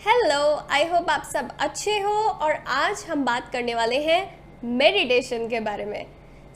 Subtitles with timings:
[0.00, 4.20] Hello I hope आप सब अच्छे हो और आज हम बात करने वाले हैं
[4.64, 6.06] मेडिटेशन के बारे में।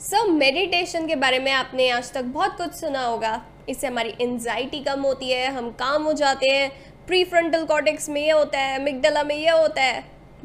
[0.01, 4.13] सो so, मेडिटेशन के बारे में आपने आज तक बहुत कुछ सुना होगा। इससे हमारी
[4.21, 6.71] एनजाइटी कम होती है हम काम हो जाते हैं
[7.07, 10.03] प्री फ्रंटल कॉर्टेक्स में ये होता है मिगडला में ये होता है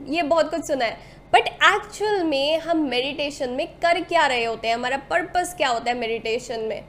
[0.08, 0.98] ये बहुत कुछ सुना है।
[1.32, 4.74] बट एक्चुअल में हम मेडिटेशन में कर क्या रहे होते हैं?
[4.74, 6.84] हमारा पर्पस क्या होता है मेडिटेशन में?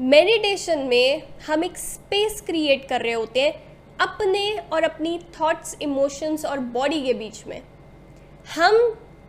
[0.00, 3.65] मेडिटेशन में हम एक स्पेस क्रिएट कर रहे होते हैं
[4.00, 7.60] अपने और अपनी थॉट्स इमोशंस और बॉडी के बीच में।
[8.54, 8.76] हम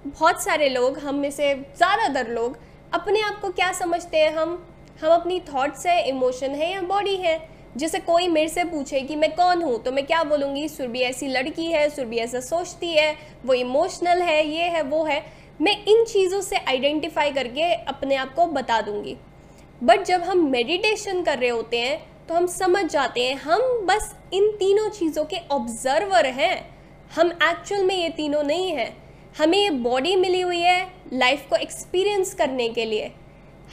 [0.05, 2.57] बहुत सारे लोग, हम में से ज़्यादातर लोग
[2.93, 4.33] अपने आप को क्या समझते हैं?
[4.33, 4.63] हम
[5.01, 7.39] हम अपनी थॉट्स है इमोशन है या बॉडी है?
[7.77, 10.67] जैसे कोई मेरे से पूछे कि मैं कौन हूँ तो मैं क्या बोलूँगी?
[10.67, 13.15] सुरभि ऐसी लड़की है सुरभि ऐसा सोचती है,
[13.45, 15.23] वो इमोशनल है, ये है, वो है।
[15.61, 19.15] मैं इन चीज़ों से आइडेंटिफाई करके अपने आप को बता दूँगी।
[19.81, 21.99] बट जब हम मेडिटेशन कर रहे होते हैं
[22.29, 26.55] तो हम समझ जाते हैं, हम बस इन तीनों चीज़ों के ऑब्जर्वर हैं।
[27.15, 28.95] हम एक्चुअल में ये तीनों नहीं हैं।
[29.37, 33.11] हमें ये बॉडी मिली हुई है लाइफ को एक्सपीरियंस करने के लिए।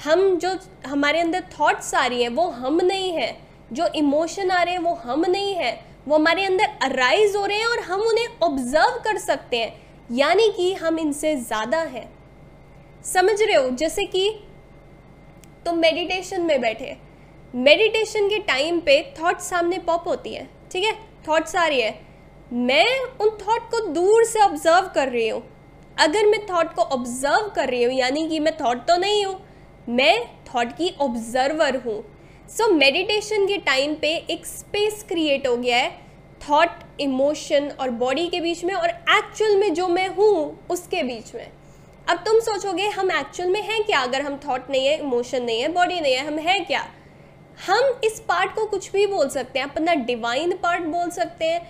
[0.04, 0.50] हम जो
[0.86, 3.36] हमारे अंदर थॉट्स आ रही हैं, वो हम नहीं हैं।
[3.72, 5.74] जो इमोशन आ रहे हैं, वो हम नहीं हैं।
[6.08, 9.72] वो हमारे अंदर अराइज हो रहे हैं और हम उन्हें ऑब्ज़र्व कर सकते हैं।
[10.12, 12.08] यानी कि हम इनसे ज़्यादा हैं।
[13.04, 13.70] समझ रहे हो?
[13.70, 14.28] जैसे कि
[15.66, 16.96] तुम मेडिटेशन में बैठे
[17.54, 20.92] मेडिटेशन के टाइम पे थॉट सामने पॉप होती है, ठीक है?
[21.28, 21.98] थॉट्स आ रही है।
[22.52, 25.42] मैं उन थॉट को दूर से ऑब्ज़र्व कर रही हूँ।
[25.96, 29.38] अगर मैं थॉट को ऑब्ज़र्व कर रही हूँ, यानी कि मैं थॉट तो नहीं हूँ,
[29.88, 32.02] मैं थॉट की ऑब्जर्वर हूँ।
[32.48, 35.90] सो मेडिटेशन के टाइम पे एक स्पेस क्रिएट हो गया है
[36.40, 41.34] थॉट इमोशन और बॉडी के बीच में और एक्चुअल में जो मैं हूँ, उसके बीच
[41.34, 41.46] में।
[42.08, 44.00] अब तुम सोचोगे, हम एक्चुअल में हैं क्या?
[44.00, 46.86] अगर हम थॉट नहीं है इमोशन नहीं है बॉडी नहीं है, हम हैं क्या?
[47.58, 51.60] हम इस पार्ट को कुछ भी बोल सकते हैं अपना डिवाइन पार्ट बोल सकते हैं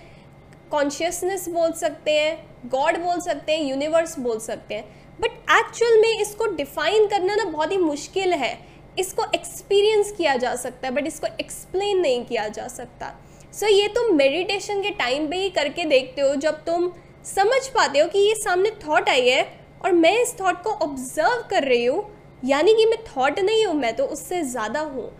[0.71, 4.83] कॉन्शियसनेस बोल सकते हैं गॉड बोल सकते हैं यूनिवर्स बोल सकते हैं.
[5.19, 8.57] बट एक्चुअल में इसको डिफाइन करना ना बहुत ही मुश्किल है.
[8.99, 13.13] इसको एक्सपीरियंस किया जा सकता है बट इसको एक्सप्लेन नहीं किया जा सकता.
[13.53, 16.91] सो so, ये तुम मेडिटेशन के टाइम पे ही करके देखते हो जब तुम
[17.25, 19.43] समझ पाते हो कि ये सामने थॉट आई है
[19.83, 22.03] और मैं इस थॉट को ऑब्ज़र्व कर रही हूँ
[22.45, 25.11] यानी कि मैं थॉट नहीं हूँ मैं तो उससे ज़्यादा हूँ.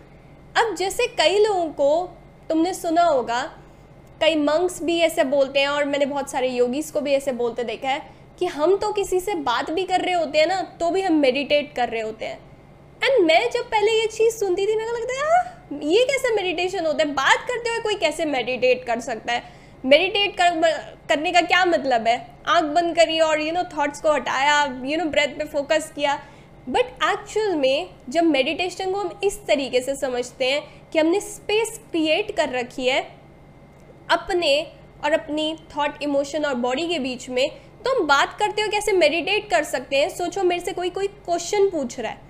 [0.56, 2.08] अब जैसे कई लोगों को
[2.48, 3.42] तुमने सुना होगा,
[4.20, 7.64] कई मंक्स भी ऐसे बोलते हैं और मैंने बहुत सारे योगीज को भी ऐसे बोलते
[7.64, 8.02] देखा है
[8.38, 11.14] कि हम तो किसी से बात भी कर रहे होते हैं ना तो भी हम
[11.16, 12.38] मेडिटेट कर रहे होते हैं।
[13.02, 15.24] एंड मैं जब पहले ये चीज़ सुनती थी, मेरे को लगता है
[15.84, 17.12] ये कैसे मेडिटेशन होता है?
[17.12, 19.42] बात करते हुए कोई कैसे मेडिटेट कर सकता है?
[19.84, 20.60] मेडिटेट कर
[21.08, 22.16] करने का क्या मतलब है?
[22.48, 26.18] आँख बंद करी और यू नो थॉट्स को हटाया यू नो ब्रेथ पे फोकस किया।
[26.68, 30.62] बट एक्चुअल में जब मेडिटेशन को हम इस तरीके से समझते हैं
[30.92, 33.00] कि हमने स्पेस क्रिएट कर रखी है,
[34.10, 34.60] अपने
[35.04, 37.48] और अपनी थॉट इमोशन और बॉडी के बीच में
[37.84, 41.06] तो हम बात करते हो कैसे मेडिटेट कर सकते हैं। सोचो मेरे से कोई कोई
[41.06, 42.20] क्वेश्चन पूछ रहा है।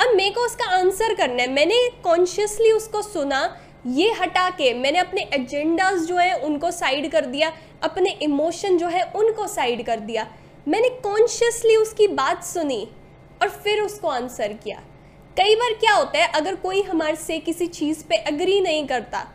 [0.00, 4.98] अब मेरे को उसका आंसर करना है। मैंने कॉन्शियसली उसको सुना, ये हटा के मैंने
[4.98, 10.00] अपने एजेंडाज जो है उनको साइड कर दिया, अपने इमोशन जो है उनको साइड कर
[10.00, 10.26] दिया।
[10.68, 12.86] मैंने कॉन्शियसली उसकी बात सुनी
[13.42, 14.82] और फिर उसको आंसर किया।
[15.36, 19.26] कई बार क्या होता है अगर कोई हमारे से किसी चीज़ पे अग्री नहीं करता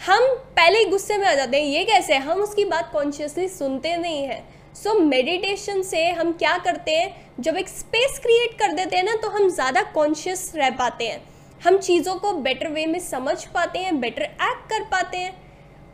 [0.00, 0.22] हम
[0.56, 4.22] पहले ही गुस्से में आ जाते हैं ये कैसे हम उसकी बात कॉन्शियसली सुनते नहीं
[4.22, 4.42] हैं।
[4.74, 7.14] सो so, मेडिटेशन से हम क्या करते हैं?
[7.40, 11.20] जब एक स्पेस क्रिएट कर देते हैं ना तो हम ज़्यादा कॉन्शियस रह पाते हैं।
[11.60, 15.32] हम चीज़ों को बेटर वे में समझ पाते हैं बेटर एक्ट कर पाते हैं।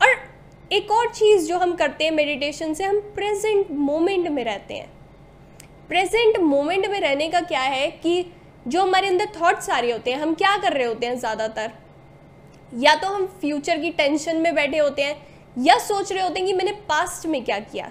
[0.01, 0.17] और
[0.73, 4.89] एक और चीज़ जो हम करते हैं मेडिटेशन से हम प्रेजेंट मोमेंट में रहते हैं।
[5.91, 8.25] प्रेजेंट मोमेंट में रहने का क्या है कि
[8.67, 11.71] जो हमारे अंदर थॉट्स आ रहे होते हैं, हम क्या कर रहे होते हैं ज़्यादातर?
[12.73, 15.17] या तो हम फ्यूचर की टेंशन में बैठे होते हैं,
[15.57, 17.91] या सोच रहे होते हैं कि मैंने पास्ट में क्या किया।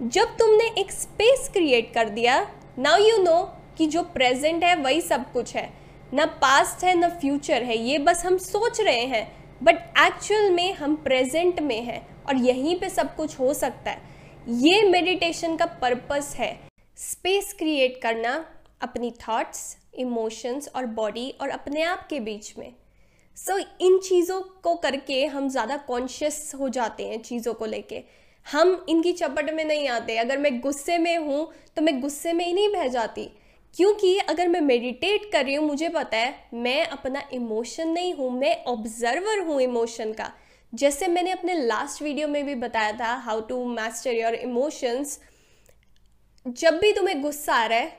[0.00, 2.40] जब तुमने एक स्पेस क्रिएट कर दिया
[2.78, 3.40] नाउ यू नो
[3.78, 5.68] कि जो प्रेजेंट है, वही सब कुछ है।
[6.12, 9.26] ना पास्ट है, ना फ्यूचर है। ये बस हम सोच रहे हैं
[9.60, 14.14] बट एक्चुअल में हम प्रेजेंट में हैं और यहीं पे सब कुछ हो सकता है।
[14.46, 16.54] ये मेडिटेशन का पर्पस है।
[16.96, 18.32] स्पेस क्रिएट करना
[18.82, 22.72] अपनी थॉट्स इमोशंस और बॉडी और अपने आप के बीच में।
[23.36, 28.02] सो so, इन चीज़ों को करके हम ज़्यादा कॉन्शियस हो जाते हैं चीज़ों को लेके।
[28.46, 31.46] हम इनकी चपट में नहीं आते। अगर मैं गुस्से में हूँ
[31.76, 33.28] तो मैं गुस्से में ही नहीं बह जाती।
[33.74, 38.30] क्योंकि अगर मैं मेडिटेट कर रही हूँ मुझे पता है मैं अपना इमोशन नहीं हूँ
[38.32, 40.32] मैं ऑब्जर्वर हूँ इमोशन का।
[40.72, 45.18] जैसे मैंने अपने लास्ट वीडियो में भी बताया था how to master your emotions
[46.48, 47.98] जब भी तुम्हें गुस्सा आ रहा है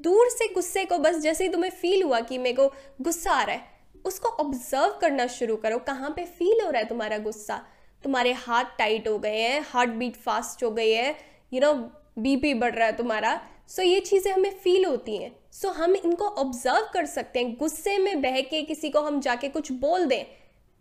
[0.00, 2.68] दूर से गुस्से को बस जैसे ही तुम्हें फील हुआ कि मेरे को
[3.02, 6.88] गुस्सा आ रहा है उसको ऑब्ज़र्व करना शुरू करो कहाँ पे फील हो रहा है
[6.88, 7.56] तुम्हारा गुस्सा?
[8.04, 11.16] तुम्हारे हाथ टाइट हो गए हैं हार्ट बीट फास्ट हो गई है
[11.52, 11.72] यू नो
[12.18, 15.74] बीपी बढ़ रहा है तुम्हारा। सो so, ये चीज़ें हमें फील होती हैं। सो so,
[15.74, 19.72] हम इनको ऑब्ज़र्व कर सकते हैं। गुस्से में बह के किसी को हम जाके कुछ
[19.72, 20.24] बोल दें।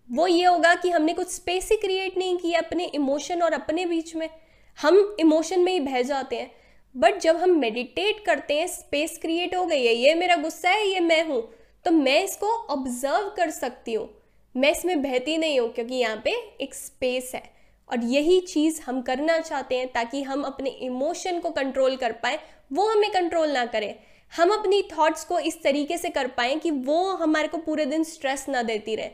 [0.09, 3.85] वो ये होगा कि हमने कुछ स्पेस ही क्रिएट नहीं किया अपने इमोशन और अपने
[3.85, 4.29] बीच में।
[4.77, 6.51] हम इमोशन में ही बह जाते हैं।
[6.95, 10.87] बट जब हम मेडिटेट करते हैं स्पेस क्रिएट हो गई है, ये मेरा गुस्सा है,
[10.87, 11.41] ये मैं हूँ
[11.85, 14.07] तो मैं इसको ऑब्ज़र्व कर सकती हूँ।
[14.55, 16.31] मैं इसमें बहती नहीं हूँ क्योंकि यहाँ पे
[16.61, 17.43] एक स्पेस है।
[17.89, 22.39] और यही चीज़ हम करना चाहते हैं ताकि हम अपने इमोशन को कंट्रोल कर पाए,
[22.73, 23.93] वो हमें कंट्रोल ना करें।
[24.33, 28.03] हम अपनी थॉट्स को इस तरीके से कर पाएँ कि वो हमारे को पूरे दिन
[28.03, 29.09] स्ट्रेस ना देती रहे।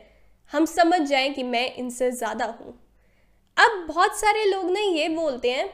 [0.52, 2.74] हम समझ जाएँ कि मैं इनसे ज़्यादा हूँ।
[3.56, 5.68] अब बहुत सारे लोग ना ये बोलते हैं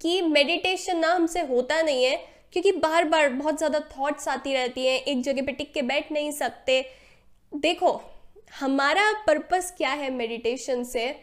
[0.00, 2.16] कि मेडिटेशन ना हमसे होता नहीं है,
[2.52, 6.12] क्योंकि बार बार बहुत ज़्यादा थॉट्स आती रहती हैं, एक जगह पे टिक के बैठ
[6.12, 6.84] नहीं सकते।
[7.52, 8.00] देखो,
[8.60, 11.14] हमारा पर्पस क्या है मेडिटेशन से?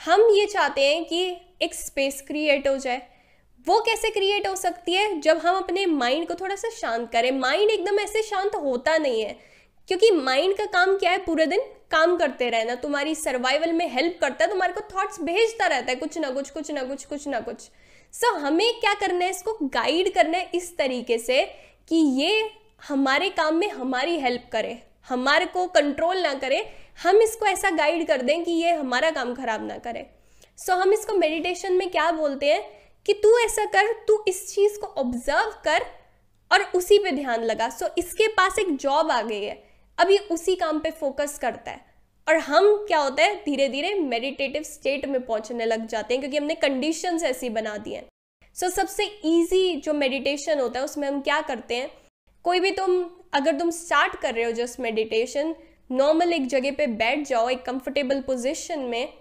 [0.00, 3.02] हम ये चाहते हैं कि एक स्पेस क्रिएट हो जाए।
[3.66, 5.20] वो कैसे क्रिएट हो सकती है?
[5.20, 9.22] जब हम अपने माइंड को थोड़ा सा शांत करें। माइंड एकदम ऐसे शांत होता नहीं
[9.22, 9.36] है,
[9.88, 11.18] क्योंकि माइंड का काम क्या है?
[11.18, 15.66] पूरे दिन काम करते रहना। तुम्हारी सर्वाइवल में हेल्प करता है, तुम्हारे को थॉट्स भेजता
[15.66, 17.68] रहता है, कुछ ना कुछ कुछ ना कुछ कुछ ना कुछ।
[18.12, 19.30] सो so, हमें क्या करना है?
[19.30, 21.44] इसको गाइड करना है इस तरीके से
[21.88, 22.50] कि ये
[22.88, 26.72] हमारे काम में हमारी हेल्प करे हमारे को कंट्रोल ना करे।
[27.02, 30.06] हम इसको ऐसा गाइड कर दें कि ये हमारा काम खराब ना करे।
[30.58, 32.62] सो so, हम इसको मेडिटेशन में क्या बोलते हैं?
[33.06, 35.86] कि तू ऐसा कर तू इस चीज़ को ऑब्ज़र्व कर
[36.52, 39.62] और उसी पे ध्यान लगा। सो so, इसके पास एक जॉब आ गई है।
[39.98, 41.86] अब ये उसी काम पे फोकस करता है।
[42.28, 46.36] और हम क्या होता है धीरे धीरे मेडिटेटिव स्टेट में पहुँचने लग जाते हैं क्योंकि
[46.36, 48.06] हमने कंडीशंस ऐसी बना दी हैं।
[48.54, 51.90] सो so, सबसे इजी जो मेडिटेशन होता है उसमें हम क्या करते हैं
[52.44, 55.54] कोई भी तुम अगर तुम स्टार्ट कर रहे हो जस्ट मेडिटेशन
[55.90, 59.12] नॉर्मल एक जगह पे बैठ जाओ एक कंफर्टेबल पोजिशन में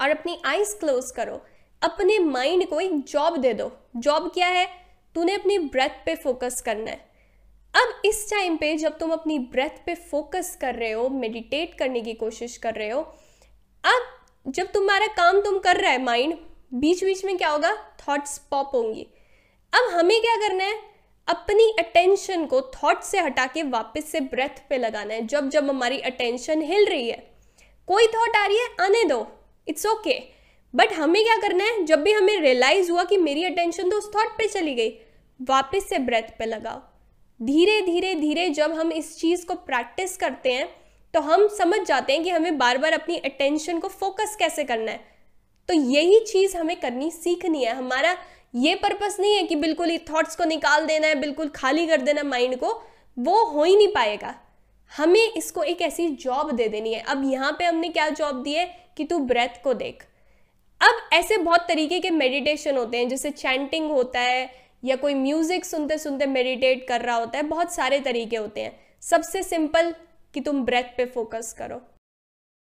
[0.00, 1.44] और अपनी आईज क्लोज करो
[1.82, 4.66] अपने माइंड को एक जॉब दे दो। जॉब क्या है?
[5.14, 7.11] तूने अपनी ब्रेथ पे फोकस करना है।
[7.74, 12.00] अब इस टाइम पे जब तुम अपनी ब्रेथ पे फोकस कर रहे हो मेडिटेट करने
[12.00, 13.00] की कोशिश कर रहे हो,
[13.84, 16.34] अब जब तुम्हारा काम तुम कर रहा है माइंड
[16.74, 17.74] बीच बीच में क्या होगा?
[18.00, 19.06] थॉट्स पॉप होंगी।
[19.72, 20.78] अब हमें क्या करना है?
[21.28, 25.68] अपनी अटेंशन को थॉट से हटा के वापस से ब्रेथ पे लगाना है। जब जब
[25.68, 27.16] हमारी अटेंशन हिल रही है,
[27.88, 29.26] कोई थॉट आ रही है, आने दो।
[29.68, 30.20] इट्स ओके
[30.74, 31.84] बट हमें क्या करना है?
[31.84, 34.90] जब भी हमें रियलाइज़ हुआ कि मेरी अटेंशन तो उस थॉट पे चली गई,
[35.40, 36.80] वापस से ब्रेथ पे लगाओ।
[37.42, 40.68] धीरे धीरे धीरे जब हम इस चीज़ को प्रैक्टिस करते हैं
[41.14, 44.90] तो हम समझ जाते हैं कि हमें बार बार अपनी अटेंशन को फोकस कैसे करना
[44.90, 45.00] है।
[45.68, 48.16] तो यही चीज़ हमें करनी, सीखनी है। हमारा
[48.54, 52.00] ये पर्पस नहीं है कि बिल्कुल ही थॉट्स को निकाल देना है, बिल्कुल खाली कर
[52.00, 52.82] देना माइंड को।
[53.18, 54.34] वो हो ही नहीं पाएगा।
[54.96, 58.54] हमें इसको एक ऐसी जॉब दे देनी है। अब यहाँ पे हमने क्या जॉब दी
[58.54, 58.66] है?
[58.96, 60.04] कि तू ब्रेथ को देख।
[60.80, 65.64] अब ऐसे बहुत तरीके के मेडिटेशन होते हैं, जैसे चैंटिंग होता है या कोई म्यूज़िक
[65.64, 69.94] सुनते सुनते मेडिटेट कर रहा होता है, बहुत सारे तरीके होते हैं। सबसे सिंपल
[70.34, 71.80] कि तुम ब्रेथ पे फोकस करो।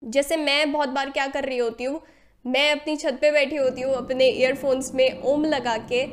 [0.02, 2.00] जैसे मैं बहुत बार क्या कर रही होती हूँ,
[2.44, 6.04] मैं अपनी छत पे बैठी होती हूँ, अपने ईयरफोन्स में ओम लगा के,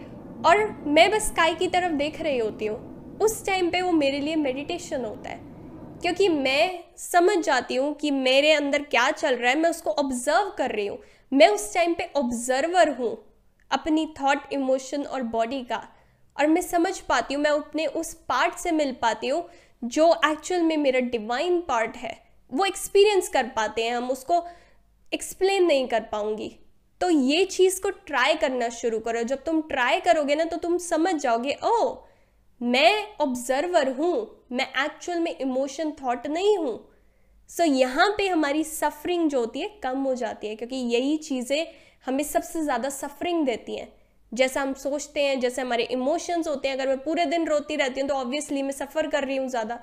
[0.45, 4.19] और मैं बस स्काई की तरफ़ देख रही होती हूँ, उस टाइम पे वो मेरे
[4.19, 5.39] लिए मेडिटेशन होता है।
[6.01, 10.51] क्योंकि मैं समझ जाती हूँ कि मेरे अंदर क्या चल रहा है, मैं उसको ऑब्ज़र्व
[10.57, 10.97] कर रही हूँ।
[11.31, 13.15] मैं उस टाइम पे ऑब्जर्वर हूँ।
[13.71, 15.81] अपनी थॉट इमोशन और बॉडी का।
[16.35, 19.47] और मैं समझ पाती हूँ मैं अपने उस पार्ट से मिल पाती हूँ
[19.83, 22.17] जो एक्चुअल में मेरा डिवाइन पार्ट है।
[22.51, 24.43] वो एक्सपीरियंस कर पाते हैं हम उसको
[25.11, 26.51] एक्सप्लेन नहीं कर पाऊँगी।
[27.01, 30.77] तो ये चीज़ को ट्राई करना शुरू करो। जब तुम ट्राई करोगे ना तो तुम
[30.79, 31.95] समझ जाओगे ओ
[32.61, 36.77] मैं ऑब्जर्वर हूँ मैं एक्चुअल में इमोशन थॉट नहीं हूँ।
[37.49, 41.17] सो so, यहाँ पे हमारी सफरिंग जो होती है कम हो जाती है क्योंकि यही
[41.19, 41.65] चीज़ें
[42.05, 43.87] हमें सबसे ज़्यादा सफरिंग देती हैं।
[44.31, 48.01] जैसा हम सोचते हैं, जैसे हमारे इमोशंस होते हैं, अगर मैं पूरे दिन रोती रहती
[48.01, 49.79] हूँ तो ऑब्वियसली मैं सफ़र कर रही हूँ ज़्यादा।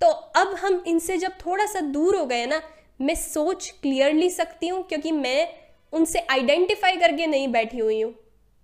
[0.00, 2.60] तो अब हम इनसे जब थोड़ा सा दूर हो गए ना,
[3.00, 5.48] मैं सोच क्लियरली सकती हूँ, क्योंकि मैं
[5.92, 8.14] उनसे आइडेंटिफाई करके नहीं बैठी हुई हूँ।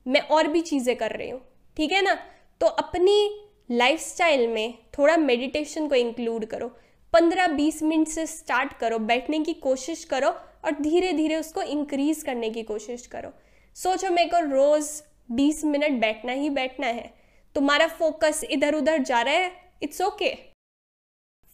[0.07, 1.41] मैं और भी चीज़ें कर रही हूँ,
[1.77, 2.15] ठीक है ना?
[2.61, 6.69] तो अपनी लाइफस्टाइल में थोड़ा मेडिटेशन को इंक्लूड करो।
[7.13, 10.31] पंद्रह बीस मिनट से स्टार्ट करो, बैठने की कोशिश करो
[10.67, 13.33] और धीरे धीरे उसको इंक्रीज करने की कोशिश करो।
[13.77, 14.91] सोचो मेरे को रोज़
[15.33, 17.13] बीस मिनट बैठना ही बैठना है।
[17.55, 20.35] तुम्हारा फोकस इधर उधर जा रहा है इट्स ओके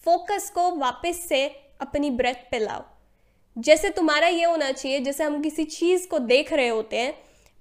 [0.03, 1.47] फोकस को वापस से
[1.81, 2.85] अपनी ब्रेथ पे लाओ।
[3.57, 7.15] जैसे तुम्हारा ये होना चाहिए, जैसे हम किसी चीज़ को देख रहे होते हैं,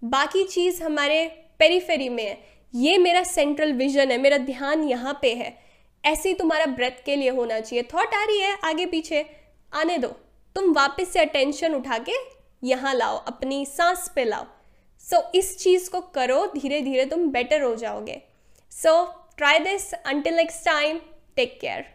[0.03, 1.25] बाकी चीज़ हमारे
[1.59, 2.37] पेरीफेरी में है।
[2.75, 5.57] ये मेरा सेंट्रल विजन है, मेरा ध्यान यहाँ पे है।
[6.05, 9.25] ऐसे ही तुम्हारा ब्रेथ के लिए होना चाहिए। थॉट आ रही है आगे पीछे
[9.73, 10.15] आने दो।
[10.55, 12.15] तुम वापस से अटेंशन उठा के
[12.63, 14.45] यहाँ लाओ अपनी सांस पे लाओ।
[15.03, 18.21] सो so, इस चीज़ को करो धीरे धीरे तुम बेटर हो जाओगे।
[18.71, 18.93] So
[19.37, 20.99] try this until next time
[21.35, 21.85] take care